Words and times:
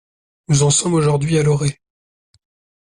Nous 0.47 0.63
en 0.63 0.71
sommes 0.71 0.95
aujourd’hui 0.95 1.37
à 1.37 1.43
l’orée. 1.43 1.79